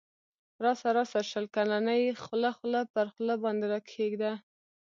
[0.63, 4.31] راسه راسه شل کلنی خوله خوله پر خوله باندی راکښېږده